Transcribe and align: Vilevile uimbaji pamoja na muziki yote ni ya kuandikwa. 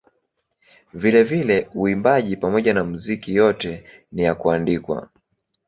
Vilevile 0.93 1.69
uimbaji 1.75 2.37
pamoja 2.37 2.73
na 2.73 2.83
muziki 2.83 3.35
yote 3.35 3.83
ni 4.11 4.23
ya 4.23 4.35
kuandikwa. 4.35 5.09